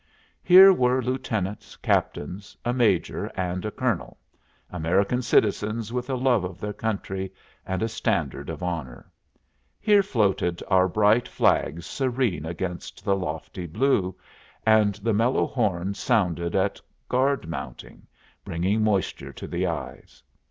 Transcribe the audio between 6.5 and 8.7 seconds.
their country and a standard of